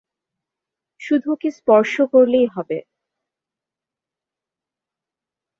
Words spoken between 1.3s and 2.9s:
ওকে স্পর্শ করলেই হবে।